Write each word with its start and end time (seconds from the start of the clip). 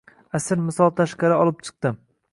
Asir 0.39 0.63
misol 0.69 0.91
tashqari 1.01 1.37
olib 1.45 1.63
chiqdi. 1.69 1.97